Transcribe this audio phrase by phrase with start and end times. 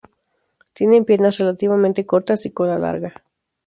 [0.73, 3.13] Tienen piernas relativamente cortas y cola larga.